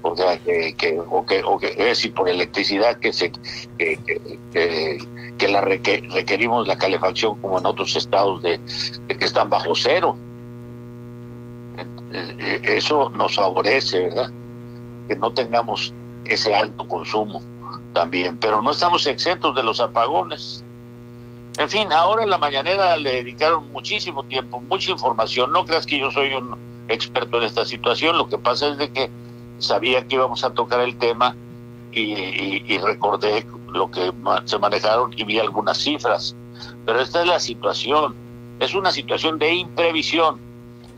porque 0.02 0.74
que, 0.76 0.98
o 0.98 1.26
que 1.26 1.42
o 1.42 1.58
que 1.58 1.70
es 1.70 1.76
decir 1.76 2.14
por 2.14 2.28
electricidad 2.28 2.98
que 2.98 3.12
se 3.12 3.32
que, 3.78 3.98
que, 5.38 5.48
la 5.48 5.60
requerimos 5.60 6.68
la 6.68 6.78
calefacción 6.78 7.40
como 7.40 7.58
en 7.58 7.66
otros 7.66 7.96
estados 7.96 8.42
de, 8.42 8.60
que 9.08 9.24
están 9.24 9.50
bajo 9.50 9.74
cero 9.74 10.16
eh, 12.12 12.60
eso 12.64 13.10
nos 13.10 13.36
favorece 13.36 14.08
verdad 14.08 14.30
que 15.08 15.16
no 15.16 15.32
tengamos 15.32 15.92
ese 16.24 16.54
alto 16.54 16.86
consumo 16.86 17.42
también 17.92 18.36
pero 18.38 18.62
no 18.62 18.70
estamos 18.70 19.06
exentos 19.06 19.54
de 19.54 19.62
los 19.62 19.80
apagones 19.80 20.64
en 21.58 21.68
fin 21.68 21.92
ahora 21.92 22.22
en 22.22 22.30
la 22.30 22.38
mañanera 22.38 22.96
le 22.96 23.12
dedicaron 23.12 23.70
muchísimo 23.72 24.22
tiempo 24.24 24.60
mucha 24.60 24.90
información 24.90 25.52
no 25.52 25.64
creas 25.64 25.86
que 25.86 25.98
yo 25.98 26.10
soy 26.10 26.32
un 26.34 26.56
experto 26.88 27.38
en 27.38 27.44
esta 27.44 27.64
situación 27.64 28.16
lo 28.16 28.28
que 28.28 28.38
pasa 28.38 28.68
es 28.68 28.78
de 28.78 28.90
que 28.90 29.10
sabía 29.58 30.06
que 30.06 30.14
íbamos 30.14 30.44
a 30.44 30.50
tocar 30.50 30.80
el 30.80 30.96
tema 30.96 31.34
y, 31.92 32.78
recordé 32.78 33.44
lo 33.72 33.90
que 33.90 34.12
se 34.44 34.58
manejaron 34.58 35.12
y 35.16 35.24
vi 35.24 35.38
algunas 35.38 35.78
cifras. 35.78 36.34
Pero 36.86 37.00
esta 37.00 37.22
es 37.22 37.26
la 37.26 37.40
situación, 37.40 38.14
es 38.60 38.74
una 38.74 38.92
situación 38.92 39.38
de 39.38 39.54
imprevisión. 39.54 40.38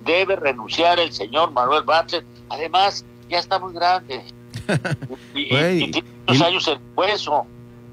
Debe 0.04 0.37
renunciar 0.37 0.99
el 0.99 1.12
señor 1.12 1.52
Manuel 1.52 1.83
Bartlett. 1.85 2.25
Además, 2.49 3.04
ya 3.28 3.38
está 3.38 3.59
muy 3.59 3.73
grande. 3.73 4.23
y, 5.35 5.90
tiene 5.90 6.04
Muchos 6.26 6.42
años 6.42 6.69
el 6.69 6.78
hueso. 6.97 7.47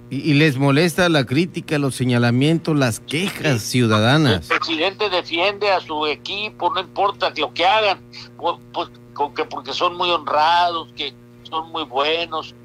Y, 0.10 0.34
les 0.36 0.58
molesta 0.58 1.10
la 1.10 1.26
crítica, 1.26 1.78
los 1.78 1.96
señalamientos, 1.96 2.78
las 2.78 3.02
quejas 3.02 3.62
ciudadanas. 3.62 4.50
El 4.50 4.58
presidente 4.58 5.10
defiende 5.10 5.70
a 5.70 5.82
su 5.82 6.06
equipo, 6.06 6.74
no 6.74 6.80
importa 6.80 7.34
lo 7.36 7.54
que 7.54 7.66
hagan, 7.66 8.00
pues, 8.38 8.56
pues 8.74 8.90
que 9.36 9.46
porque 9.46 9.74
son 9.74 9.98
muy 9.98 10.10
honrados, 10.10 10.90
que 10.96 11.14
son 11.44 11.72
muy 11.72 11.84
buenos. 11.84 12.56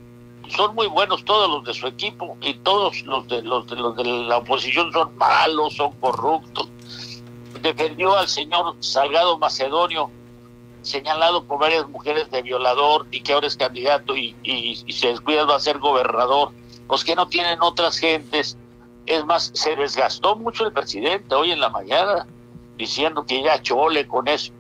Son 0.49 0.75
muy 0.75 0.87
buenos 0.89 1.25
todos 1.25 1.49
los 1.49 1.65
de 1.65 1.73
su 1.73 1.87
equipo 1.87 2.37
y 2.43 2.55
todos 2.55 3.01
los 3.03 3.27
de 3.29 3.43
los 3.43 3.67
de, 3.69 3.77
los 3.77 3.97
de 3.97 4.05
la 4.05 4.39
oposición 4.39 4.93
son 4.93 5.17
malos, 5.17 5.75
son 5.75 5.93
corruptos. 5.93 6.69
Defendió 7.63 8.17
al 8.17 8.29
señor 8.29 8.77
Salgado 8.81 9.39
Macedonio, 9.39 10.11
señalado 10.83 11.45
por 11.45 11.61
varias 11.61 11.89
mujeres 11.89 12.31
de 12.31 12.43
violador 12.43 13.07
y 13.11 13.21
que 13.23 13.33
ahora 13.33 13.47
es 13.47 13.57
candidato 13.57 14.17
y, 14.17 14.37
y 14.43 14.93
se 14.93 15.09
descuida 15.09 15.45
va 15.45 15.57
a 15.57 15.61
ser 15.61 15.79
gobernador 15.79 16.51
los 16.93 17.05
que 17.05 17.17
no 17.17 17.27
tienen 17.27 17.63
otras 17.63 17.97
gentes. 17.97 18.59
Es 19.07 19.25
más, 19.25 19.51
se 19.55 19.75
desgastó 19.77 20.37
mucho 20.37 20.67
el 20.67 20.75
presidente 20.75 21.35
hoy 21.35 21.51
en 21.51 21.59
la 21.59 21.71
mañana 21.71 22.27
diciendo 22.77 23.25
que 23.25 23.43
ya 23.43 23.63
chole 23.63 24.07
con 24.07 24.29
eso. 24.29 24.53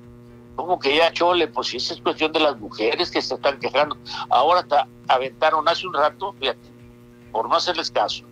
¿Cómo 0.56 0.78
que 0.78 0.96
ya 0.96 1.12
chole? 1.12 1.48
Pues 1.48 1.68
si 1.68 1.76
esa 1.76 1.92
es 1.92 2.00
cuestión 2.00 2.32
de 2.32 2.40
las 2.40 2.58
mujeres 2.58 3.10
que 3.10 3.20
se 3.20 3.34
están 3.34 3.60
quejando. 3.60 3.98
Ahora 4.30 4.64
aventaron 5.08 5.68
hace 5.68 5.86
un 5.86 5.92
rato, 5.92 6.34
fíjate, 6.40 6.70
por 7.30 7.50
no 7.50 7.56
hacerles 7.56 7.90
caso. 7.90 8.24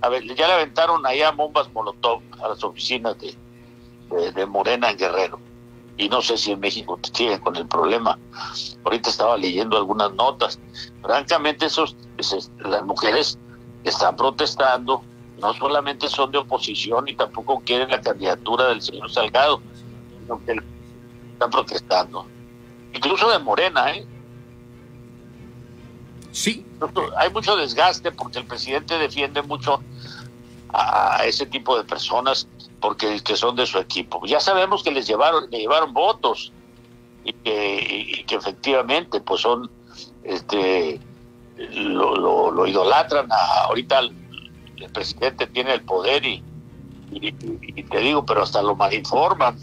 A 0.00 0.08
ver, 0.08 0.24
ya 0.34 0.46
le 0.46 0.54
aventaron 0.54 1.04
allá 1.04 1.32
bombas 1.32 1.70
Molotov 1.74 2.22
a 2.42 2.48
las 2.48 2.64
oficinas 2.64 3.18
de, 3.18 3.34
de, 4.10 4.46
Morena 4.46 4.90
en 4.90 4.96
Guerrero. 4.96 5.38
Y 5.98 6.08
no 6.08 6.20
sé 6.20 6.36
si 6.36 6.52
en 6.52 6.60
México 6.60 6.98
siguen 7.12 7.38
con 7.40 7.56
el 7.56 7.66
problema. 7.66 8.18
Ahorita 8.84 9.10
estaba 9.10 9.36
leyendo 9.36 9.76
algunas 9.76 10.12
notas. 10.12 10.58
Francamente, 11.02 11.66
esos 11.66 11.96
las 12.60 12.84
mujeres 12.84 13.38
están 13.84 14.16
protestando, 14.16 15.02
no 15.40 15.54
solamente 15.54 16.08
son 16.08 16.32
de 16.32 16.38
oposición 16.38 17.08
y 17.08 17.14
tampoco 17.14 17.60
quieren 17.60 17.90
la 17.90 18.00
candidatura 18.00 18.68
del 18.68 18.82
señor 18.82 19.10
Salgado, 19.10 19.60
sino 20.20 20.44
que 20.44 20.60
están 21.32 21.50
protestando. 21.50 22.26
Incluso 22.92 23.30
de 23.30 23.38
Morena, 23.38 23.92
¿eh? 23.92 24.06
Sí. 26.32 26.66
Hay 27.16 27.30
mucho 27.30 27.56
desgaste 27.56 28.12
porque 28.12 28.38
el 28.38 28.44
presidente 28.44 28.98
defiende 28.98 29.40
mucho 29.42 29.80
a 30.76 31.24
ese 31.24 31.46
tipo 31.46 31.76
de 31.76 31.84
personas 31.84 32.48
porque 32.80 33.20
que 33.22 33.36
son 33.36 33.56
de 33.56 33.66
su 33.66 33.78
equipo. 33.78 34.24
Ya 34.26 34.40
sabemos 34.40 34.82
que 34.82 34.90
les 34.90 35.06
llevaron, 35.06 35.50
le 35.50 35.58
llevaron 35.58 35.92
votos 35.92 36.52
y 37.24 37.32
que, 37.32 38.14
y 38.18 38.24
que 38.24 38.36
efectivamente 38.36 39.20
pues 39.20 39.40
son 39.40 39.70
este 40.22 41.00
lo, 41.56 42.50
lo, 42.50 42.66
idolatran. 42.66 43.28
ahorita 43.32 44.00
el, 44.00 44.14
presidente 44.92 45.46
tiene 45.46 45.72
el 45.72 45.82
poder 45.82 46.24
y, 46.24 46.42
te 47.10 47.98
digo, 47.98 48.26
pero 48.26 48.42
hasta 48.42 48.62
lo 48.62 48.76
malinforman. 48.76 49.58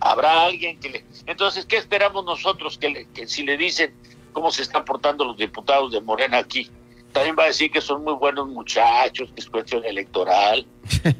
Habrá 0.00 0.46
alguien 0.46 0.78
que 0.80 0.90
le... 0.90 1.04
Entonces, 1.26 1.66
¿qué 1.66 1.76
esperamos 1.76 2.24
nosotros? 2.24 2.78
Que, 2.78 3.08
que 3.12 3.26
si 3.26 3.42
le 3.42 3.56
dicen 3.56 3.94
cómo 4.32 4.50
se 4.50 4.62
están 4.62 4.84
portando 4.84 5.24
los 5.24 5.36
diputados 5.36 5.92
de 5.92 6.00
Morena 6.00 6.38
aquí, 6.38 6.70
también 7.12 7.36
va 7.38 7.44
a 7.44 7.46
decir 7.46 7.70
que 7.70 7.80
son 7.80 8.02
muy 8.02 8.14
buenos 8.14 8.48
muchachos, 8.48 9.30
que 9.34 9.40
es 9.40 9.48
cuestión 9.48 9.84
electoral. 9.84 10.66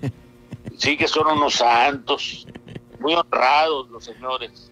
sí, 0.77 0.97
que 0.97 1.07
son 1.07 1.27
unos 1.27 1.55
santos, 1.55 2.47
muy 2.99 3.15
honrados 3.15 3.91
los 3.91 4.05
señores. 4.05 4.71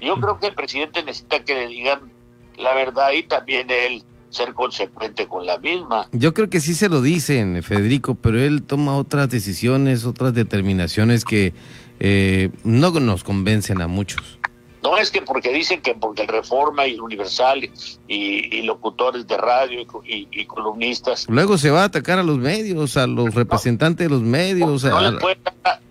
Yo 0.00 0.16
creo 0.20 0.38
que 0.38 0.48
el 0.48 0.54
presidente 0.54 1.02
necesita 1.02 1.44
que 1.44 1.54
le 1.54 1.66
digan 1.68 2.12
la 2.56 2.74
verdad 2.74 3.12
y 3.12 3.22
también 3.22 3.70
él 3.70 4.02
ser 4.30 4.54
consecuente 4.54 5.26
con 5.26 5.46
la 5.46 5.58
misma. 5.58 6.08
Yo 6.12 6.34
creo 6.34 6.50
que 6.50 6.60
sí 6.60 6.74
se 6.74 6.88
lo 6.88 7.00
dicen, 7.00 7.62
Federico, 7.62 8.14
pero 8.14 8.38
él 8.38 8.62
toma 8.62 8.96
otras 8.96 9.30
decisiones, 9.30 10.04
otras 10.04 10.34
determinaciones 10.34 11.24
que 11.24 11.54
eh, 12.00 12.50
no 12.64 12.90
nos 12.90 13.24
convencen 13.24 13.80
a 13.80 13.86
muchos. 13.86 14.38
No 14.86 14.96
es 14.98 15.10
que 15.10 15.20
porque 15.20 15.52
dicen 15.52 15.82
que 15.82 15.94
porque 15.96 16.22
el 16.22 16.28
Reforma 16.28 16.86
y 16.86 16.94
el 16.94 17.00
Universal 17.00 17.68
y, 18.06 18.62
locutores 18.62 19.26
de 19.26 19.36
radio 19.36 19.84
y, 20.04 20.46
columnistas. 20.46 21.26
Luego 21.28 21.58
se 21.58 21.70
va 21.70 21.82
a 21.82 21.84
atacar 21.86 22.20
a 22.20 22.22
los 22.22 22.38
medios, 22.38 22.96
a 22.96 23.08
los 23.08 23.34
representantes 23.34 24.06
de 24.06 24.14
los 24.14 24.22
medios. 24.22 24.84
No, 24.84 25.00
les, 25.00 25.20
puede, 25.20 25.38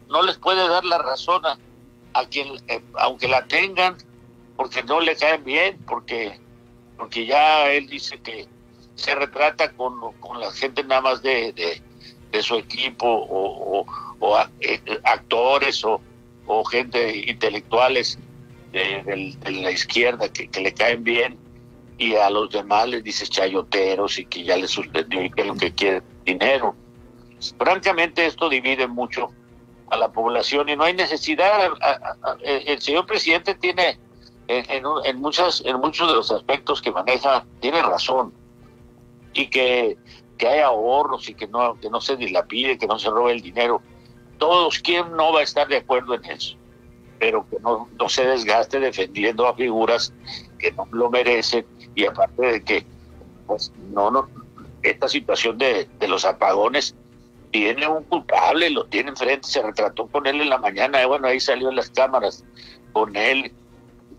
no 0.07 0.23
les 0.23 0.37
puede 0.37 0.65
dar 0.69 0.85
la 0.85 0.97
razón 0.99 1.41
a, 1.45 2.25
quien, 2.27 2.47
eh, 2.69 2.81
aunque 2.93 3.27
la 3.27 3.45
tengan, 3.47 3.97
porque 4.55 4.81
no 4.83 5.01
le 5.01 5.17
caen 5.17 5.43
bien, 5.43 5.77
porque 5.85 6.39
porque 6.97 7.25
ya 7.25 7.69
él 7.71 7.87
dice 7.87 8.17
que 8.19 8.47
se 8.95 9.13
retrata 9.13 9.73
con, 9.73 9.99
la 10.39 10.51
gente 10.53 10.85
nada 10.85 11.01
más 11.01 11.21
de, 11.21 11.51
de, 12.31 12.41
su 12.41 12.55
equipo 12.55 13.05
o, 13.07 13.85
eh, 14.61 14.79
actores 15.03 15.83
o, 15.83 15.99
gente 16.65 17.29
intelectuales 17.29 18.19
de, 18.75 19.51
la 19.61 19.71
izquierda 19.71 20.27
que, 20.29 20.49
le 20.59 20.73
caen 20.73 21.03
bien 21.03 21.37
y 21.97 22.15
a 22.15 22.29
los 22.29 22.51
demás 22.51 22.89
les 22.89 23.03
dice 23.03 23.25
chayoteros 23.25 24.19
y 24.19 24.25
que 24.25 24.43
ya 24.43 24.57
les 24.57 24.71
suspendió 24.71 25.23
y 25.23 25.31
que 25.31 25.45
lo 25.45 25.55
que 25.55 25.73
quiere 25.73 26.01
dinero. 26.25 26.75
Francamente 27.57 28.25
esto 28.25 28.49
divide 28.49 28.87
mucho 28.87 29.31
a 29.89 29.97
la 29.97 30.11
población 30.11 30.67
y 30.67 30.75
no 30.75 30.83
hay 30.83 30.93
necesidad. 30.93 31.71
el 32.43 32.81
señor 32.81 33.05
presidente 33.05 33.55
tiene 33.55 33.97
en, 34.47 34.83
en, 35.05 35.21
muchas, 35.21 35.63
en 35.65 35.77
muchos 35.79 36.07
de 36.09 36.15
los 36.15 36.31
aspectos 36.31 36.81
que 36.81 36.91
maneja, 36.91 37.45
tiene 37.61 37.81
razón. 37.81 38.33
Y 39.33 39.47
que, 39.47 39.97
que 40.37 40.47
hay 40.47 40.59
ahorros 40.59 41.29
y 41.29 41.33
que 41.33 41.47
no, 41.47 41.79
que 41.79 41.89
no 41.89 42.01
se 42.01 42.15
dilapide, 42.15 42.77
que 42.77 42.87
no 42.87 42.99
se 42.99 43.09
robe 43.09 43.33
el 43.33 43.41
dinero. 43.41 43.81
Todos, 44.37 44.79
¿quién 44.79 45.15
no 45.15 45.31
va 45.33 45.39
a 45.39 45.43
estar 45.43 45.67
de 45.67 45.77
acuerdo 45.77 46.13
en 46.13 46.25
eso? 46.25 46.57
Pero 47.19 47.45
que 47.49 47.59
no, 47.59 47.89
no 47.97 48.09
se 48.09 48.25
desgaste 48.25 48.79
defendiendo 48.79 49.47
a 49.47 49.55
figuras 49.55 50.13
que 50.59 50.71
no 50.71 50.87
lo 50.91 51.09
merecen 51.09 51.65
y 51.95 52.05
aparte 52.05 52.45
de 52.45 52.63
que, 52.63 52.85
pues, 53.47 53.71
no, 53.91 54.11
no, 54.11 54.27
esta 54.83 55.07
situación 55.07 55.57
de, 55.57 55.87
de 55.99 56.07
los 56.07 56.25
apagones 56.25 56.95
tiene 57.51 57.87
un 57.87 58.03
culpable, 58.03 58.69
lo 58.69 58.85
tiene 58.85 59.11
enfrente, 59.11 59.47
se 59.47 59.61
retrató 59.61 60.07
con 60.07 60.27
él 60.27 60.41
en 60.41 60.49
la 60.49 60.57
mañana, 60.57 61.01
y 61.01 61.05
bueno, 61.05 61.27
ahí 61.27 61.39
salió 61.39 61.69
en 61.69 61.77
las 61.77 61.89
cámaras 61.89 62.43
con 62.91 63.15
él, 63.15 63.53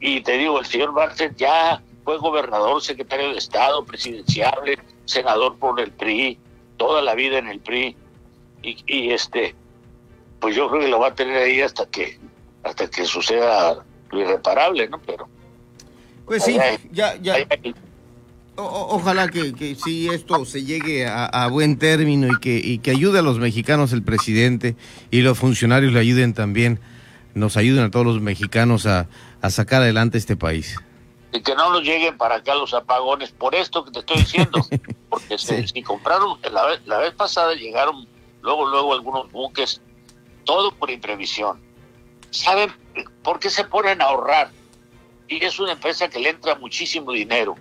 y 0.01 0.21
te 0.23 0.39
digo, 0.39 0.59
el 0.59 0.67
señor 0.67 0.93
Bartlett 0.93 1.37
ya 1.37 1.83
fue 2.05 2.19
gobernador, 2.19 2.81
secretario 2.83 3.31
de 3.31 3.39
Estado, 3.39 3.85
presidenciable, 3.85 4.79
senador 5.07 5.57
por 5.59 5.81
el 5.81 5.91
PRI, 5.93 6.39
toda 6.77 7.03
la 7.03 7.15
vida 7.15 7.39
en 7.39 7.49
el 7.49 7.61
PRI. 7.61 7.97
Y, 8.63 9.11
este, 9.13 9.55
pues 10.41 10.57
yo 10.57 10.69
creo 10.69 10.83
que 10.83 10.89
lo 10.89 11.01
va 11.01 11.09
a 11.09 11.15
tener 11.15 11.37
ahí 11.37 11.61
hasta 11.61 11.87
que 11.87 12.19
hasta 12.67 12.89
que 12.89 13.05
suceda 13.05 13.85
lo 14.11 14.21
irreparable, 14.21 14.89
¿no? 14.89 15.01
Pero 15.01 15.29
pues 16.27 16.43
sí, 16.43 16.59
ya, 16.91 17.15
ya. 17.17 17.37
ojalá 18.57 19.29
que, 19.29 19.55
que 19.55 19.77
sí 19.77 20.09
esto 20.09 20.45
se 20.45 20.65
llegue 20.65 21.07
a, 21.07 21.47
buen 21.49 21.79
término 21.79 22.27
y 22.27 22.41
que, 22.41 22.61
y 22.63 22.79
que 22.79 22.91
ayude 22.91 23.21
a 23.21 23.23
los 23.23 23.39
mexicanos 23.39 23.93
el 23.93 24.03
presidente 24.03 24.75
y 25.13 25.21
los 25.21 25.39
funcionarios 25.39 25.93
le 25.93 26.01
ayuden 26.01 26.35
también, 26.35 26.81
nos 27.35 27.57
ayuden 27.57 27.85
a 27.85 27.91
todos 27.93 28.05
los 28.05 28.21
mexicanos 28.21 28.87
a, 28.87 29.07
a 29.41 29.51
sacar 29.51 29.83
adelante 29.83 30.19
este 30.19 30.37
país. 30.37 30.77
Y 31.33 31.43
que 31.43 31.55
no 31.55 31.71
nos 31.71 31.83
lleguen 31.83 32.17
para 32.17 32.37
acá 32.37 32.57
los 32.57 32.75
apagones, 32.75 33.31
por 33.31 33.55
esto 33.55 33.85
que 33.85 33.93
te 33.93 34.01
estoy 34.01 34.17
diciendo, 34.17 34.67
porque 35.09 35.39
si 35.39 35.83
compraron, 35.83 36.39
la 36.51 36.67
vez, 36.67 36.81
la 36.87 36.99
vez 36.99 37.15
pasada 37.15 37.55
llegaron 37.55 38.09
luego, 38.43 38.67
luego 38.69 38.95
algunos 38.95 39.31
buques, 39.31 39.81
todo 40.45 40.73
por 40.73 40.91
imprevisión. 40.91 41.66
¿Saben 42.37 42.73
por 43.23 43.39
qué 43.39 43.51
se 43.51 43.65
ponen 43.65 44.01
a 44.01 44.07
ahorrar? 44.07 44.51
Y 45.29 45.45
es 45.45 45.59
una 45.59 45.73
empresa 45.73 46.09
que 46.09 46.19
le 46.19 46.31
entra 46.31 46.55
muchísimo 46.57 47.13
dinero. 47.13 47.57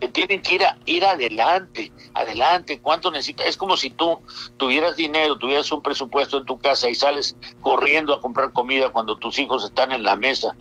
Que 0.00 0.08
tienen 0.08 0.42
que 0.42 0.54
ir, 0.54 0.64
a, 0.64 0.78
ir 0.86 1.04
adelante, 1.04 1.90
adelante. 2.14 2.80
¿Cuánto 2.80 3.10
necesitas? 3.10 3.46
Es 3.46 3.56
como 3.56 3.76
si 3.76 3.90
tú 3.90 4.20
tuvieras 4.56 4.96
dinero, 4.96 5.36
tuvieras 5.36 5.72
un 5.72 5.82
presupuesto 5.82 6.38
en 6.38 6.44
tu 6.44 6.58
casa 6.58 6.88
y 6.88 6.94
sales 6.94 7.36
corriendo 7.60 8.14
a 8.14 8.20
comprar 8.20 8.52
comida 8.52 8.90
cuando 8.90 9.16
tus 9.16 9.38
hijos 9.40 9.64
están 9.64 9.90
en 9.90 10.04
la 10.04 10.14
mesa 10.14 10.54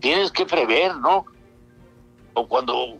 tienes 0.00 0.30
que 0.30 0.46
prever, 0.46 0.96
¿no? 0.96 1.26
O 2.34 2.46
cuando, 2.46 2.98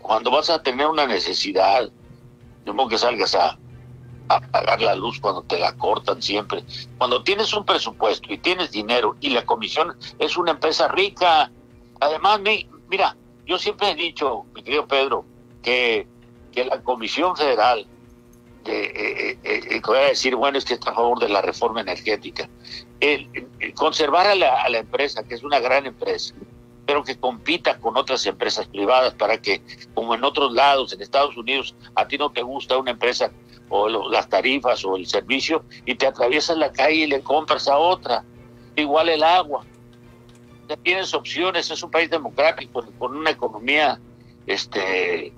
cuando 0.00 0.30
vas 0.30 0.50
a 0.50 0.62
tener 0.62 0.86
una 0.86 1.06
necesidad, 1.06 1.90
no 2.64 2.88
que 2.88 2.98
salgas 2.98 3.34
a, 3.34 3.58
apagar 4.28 4.80
la 4.80 4.94
luz 4.94 5.20
cuando 5.20 5.42
te 5.42 5.58
la 5.58 5.76
cortan 5.76 6.22
siempre. 6.22 6.64
Cuando 6.98 7.22
tienes 7.22 7.52
un 7.54 7.64
presupuesto 7.64 8.32
y 8.32 8.38
tienes 8.38 8.70
dinero 8.70 9.16
y 9.20 9.30
la 9.30 9.44
comisión 9.44 9.96
es 10.18 10.36
una 10.36 10.52
empresa 10.52 10.88
rica, 10.88 11.50
además, 12.00 12.40
mira, 12.88 13.16
yo 13.46 13.58
siempre 13.58 13.90
he 13.90 13.94
dicho, 13.94 14.44
mi 14.54 14.62
querido 14.62 14.86
Pedro, 14.86 15.24
que, 15.62 16.06
que 16.52 16.64
la 16.64 16.82
Comisión 16.82 17.36
Federal, 17.36 17.86
eh, 18.64 19.38
eh, 19.44 19.60
eh, 19.70 19.80
voy 19.84 19.98
a 19.98 20.08
decir, 20.08 20.34
bueno, 20.34 20.58
es 20.58 20.64
que 20.64 20.74
está 20.74 20.90
a 20.90 20.94
favor 20.94 21.20
de 21.20 21.28
la 21.28 21.40
reforma 21.40 21.80
energética, 21.80 22.48
conservar 23.74 24.26
a 24.26 24.34
la, 24.34 24.78
empresa, 24.78 25.22
que 25.22 25.34
es 25.34 25.44
una 25.44 25.60
gran 25.60 25.86
empresa, 25.86 26.34
pero 26.84 27.04
que 27.04 27.18
compita 27.18 27.78
con 27.78 27.96
otras 27.96 28.26
empresas 28.26 28.66
privadas 28.66 29.14
para 29.14 29.40
que, 29.40 29.62
como 29.94 30.14
en 30.14 30.24
otros 30.24 30.52
lados, 30.52 30.92
en 30.92 31.02
Estados 31.02 31.36
Unidos, 31.36 31.74
a 31.94 32.08
ti 32.08 32.18
no 32.18 32.32
te 32.32 32.42
gusta 32.42 32.76
una 32.78 32.90
empresa 32.90 33.30
o 33.68 33.88
las 33.88 34.28
tarifas 34.28 34.84
o 34.84 34.96
el 34.96 35.06
servicio 35.06 35.64
y 35.84 35.94
te 35.94 36.06
atraviesas 36.06 36.56
la 36.56 36.72
calle 36.72 36.96
y 36.96 37.06
le 37.06 37.20
compras 37.20 37.68
a 37.68 37.78
otra. 37.78 38.24
Igual 38.76 39.08
el 39.08 39.22
agua. 39.22 39.64
tienes 40.82 41.14
opciones, 41.14 41.70
es 41.70 41.82
un 41.82 41.90
país 41.90 42.10
democrático 42.10 42.84
con 42.98 43.16
una 43.16 43.30
economía 43.30 43.98
este 44.46 45.32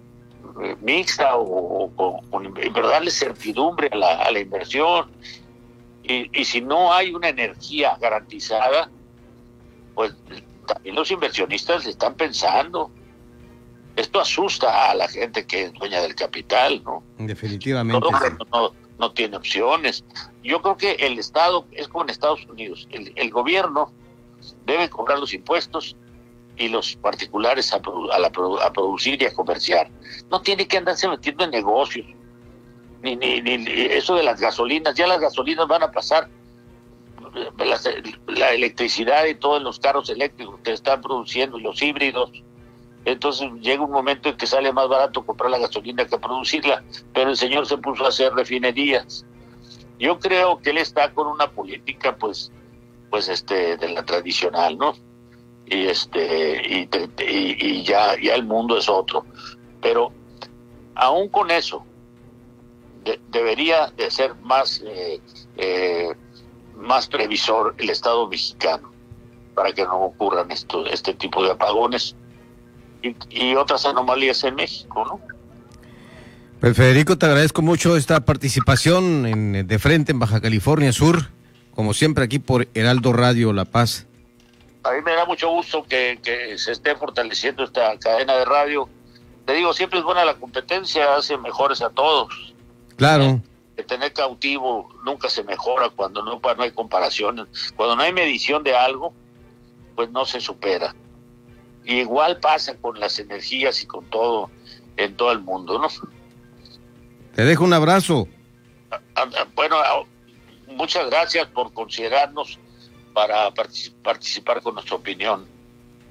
mixta 0.80 1.36
o, 1.36 1.90
con 2.30 2.54
darle 2.54 3.10
certidumbre 3.10 3.88
a 3.92 3.96
la, 3.96 4.14
a 4.22 4.30
la 4.30 4.40
inversión. 4.40 5.10
Y, 6.02 6.40
y 6.40 6.44
si 6.44 6.60
no 6.60 6.92
hay 6.92 7.12
una 7.12 7.28
energía 7.28 7.96
garantizada, 8.00 8.90
pues 9.94 10.14
también 10.66 10.94
los 10.94 11.10
inversionistas 11.10 11.86
están 11.86 12.14
pensando. 12.14 12.90
Esto 13.98 14.20
asusta 14.20 14.90
a 14.90 14.94
la 14.94 15.08
gente 15.08 15.44
que 15.44 15.64
es 15.64 15.72
dueña 15.72 16.00
del 16.00 16.14
capital, 16.14 16.80
¿no? 16.84 17.02
Definitivamente. 17.18 18.08
no, 18.52 18.72
no, 18.96 19.12
tiene 19.12 19.36
opciones. 19.36 20.04
Yo 20.44 20.62
creo 20.62 20.76
que 20.76 20.92
el 20.92 21.18
Estado 21.18 21.66
es 21.72 21.88
como 21.88 22.04
en 22.04 22.10
Estados 22.10 22.46
Unidos. 22.46 22.86
El, 22.92 23.12
el 23.16 23.30
gobierno 23.30 23.92
debe 24.66 24.88
cobrar 24.88 25.18
los 25.18 25.34
impuestos 25.34 25.96
y 26.56 26.68
los 26.68 26.94
particulares 26.94 27.72
a, 27.72 27.78
a, 27.78 28.26
a, 28.66 28.72
producir 28.72 29.20
y 29.20 29.26
a 29.26 29.34
comerciar. 29.34 29.90
No 30.30 30.42
tiene 30.42 30.68
que 30.68 30.78
andarse 30.78 31.08
metiendo 31.08 31.42
en 31.42 31.50
negocios. 31.50 32.06
Ni, 33.02 33.16
ni, 33.16 33.40
ni 33.40 33.66
eso 33.66 34.14
de 34.14 34.22
las 34.22 34.40
gasolinas. 34.40 34.94
Ya 34.94 35.08
las 35.08 35.18
gasolinas 35.18 35.66
van 35.66 35.82
a 35.82 35.90
pasar 35.90 36.30
la, 38.28 38.52
electricidad 38.52 39.24
y 39.26 39.34
todos 39.34 39.60
los 39.60 39.80
carros 39.80 40.08
eléctricos 40.08 40.60
que 40.62 40.72
están 40.72 41.00
produciendo 41.00 41.58
y 41.58 41.62
los 41.62 41.82
híbridos. 41.82 42.30
Entonces 43.12 43.50
llega 43.60 43.82
un 43.82 43.90
momento 43.90 44.28
en 44.28 44.36
que 44.36 44.46
sale 44.46 44.70
más 44.70 44.86
barato 44.86 45.24
comprar 45.24 45.50
la 45.50 45.58
gasolina 45.58 46.06
que 46.06 46.18
producirla, 46.18 46.84
pero 47.14 47.30
el 47.30 47.36
señor 47.38 47.66
se 47.66 47.78
puso 47.78 48.04
a 48.04 48.08
hacer 48.08 48.34
refinerías. 48.34 49.24
Yo 49.98 50.18
creo 50.18 50.58
que 50.58 50.70
él 50.70 50.78
está 50.78 51.12
con 51.14 51.26
una 51.26 51.50
política, 51.50 52.14
pues, 52.16 52.52
pues 53.10 53.28
este, 53.28 53.78
de 53.78 53.88
la 53.88 54.04
tradicional, 54.04 54.76
¿no? 54.76 54.94
Y 55.64 55.86
este, 55.86 56.62
y, 56.70 57.82
ya, 57.82 58.14
ya 58.20 58.34
el 58.34 58.44
mundo 58.44 58.76
es 58.76 58.90
otro. 58.90 59.24
Pero 59.80 60.12
aún 60.94 61.28
con 61.30 61.50
eso, 61.50 61.84
debería 63.30 63.86
de 63.96 64.10
ser 64.10 64.34
más 64.36 64.82
eh, 64.84 65.18
eh, 65.56 66.14
más 66.76 67.08
previsor 67.08 67.74
el 67.78 67.88
Estado 67.88 68.28
mexicano 68.28 68.92
para 69.54 69.72
que 69.72 69.84
no 69.84 69.98
ocurran 69.98 70.50
esto, 70.50 70.84
este 70.84 71.14
tipo 71.14 71.42
de 71.42 71.52
apagones 71.52 72.14
y, 73.02 73.54
otras 73.54 73.84
anomalías 73.86 74.42
en 74.44 74.54
México, 74.54 75.04
¿no? 75.04 75.20
Pues 76.60 76.76
Federico, 76.76 77.16
te 77.16 77.26
agradezco 77.26 77.62
mucho 77.62 77.96
esta 77.96 78.20
participación 78.20 79.26
en, 79.26 79.66
de 79.66 79.78
frente 79.78 80.12
en 80.12 80.18
Baja 80.18 80.40
California 80.40 80.92
Sur, 80.92 81.30
como 81.72 81.94
siempre 81.94 82.24
aquí 82.24 82.38
por 82.40 82.66
Heraldo 82.74 83.12
Radio 83.12 83.52
La 83.52 83.64
Paz. 83.64 84.06
A 84.82 84.92
mí 84.92 84.98
me 85.04 85.12
da 85.12 85.24
mucho 85.24 85.48
gusto 85.50 85.84
que, 85.84 86.18
que 86.22 86.58
se 86.58 86.72
esté 86.72 86.96
fortaleciendo 86.96 87.62
esta 87.62 87.96
cadena 87.98 88.34
de 88.34 88.44
radio. 88.44 88.88
Te 89.46 89.54
digo, 89.54 89.72
siempre 89.72 90.00
es 90.00 90.04
buena 90.04 90.24
la 90.24 90.34
competencia, 90.34 91.14
hace 91.16 91.36
mejores 91.36 91.80
a 91.80 91.90
todos. 91.90 92.54
Claro 92.96 93.40
tener 93.84 94.12
cautivo 94.12 94.88
nunca 95.04 95.28
se 95.28 95.42
mejora 95.44 95.90
cuando 95.90 96.22
no, 96.22 96.40
no 96.40 96.62
hay 96.62 96.70
comparaciones. 96.72 97.46
Cuando 97.76 97.96
no 97.96 98.02
hay 98.02 98.12
medición 98.12 98.62
de 98.62 98.76
algo, 98.76 99.12
pues 99.94 100.10
no 100.10 100.24
se 100.24 100.40
supera. 100.40 100.94
Y 101.88 102.00
igual 102.00 102.38
pasa 102.38 102.76
con 102.76 103.00
las 103.00 103.18
energías 103.18 103.82
y 103.82 103.86
con 103.86 104.04
todo 104.10 104.50
en 104.98 105.16
todo 105.16 105.32
el 105.32 105.40
mundo, 105.40 105.78
¿no? 105.78 105.88
Te 107.34 107.44
dejo 107.44 107.64
un 107.64 107.72
abrazo. 107.72 108.28
Bueno, 109.54 109.76
muchas 110.66 111.08
gracias 111.08 111.46
por 111.48 111.72
considerarnos 111.72 112.58
para 113.14 113.50
participar 114.02 114.60
con 114.60 114.74
nuestra 114.74 114.96
opinión 114.96 115.46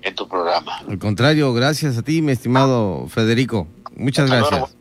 en 0.01 0.15
tu 0.15 0.27
programa. 0.27 0.79
Al 0.79 0.97
contrario, 0.97 1.53
gracias 1.53 1.97
a 1.97 2.01
ti, 2.01 2.21
mi 2.23 2.31
estimado 2.31 3.07
Federico. 3.07 3.67
Muchas 3.95 4.29
gracias. 4.29 4.77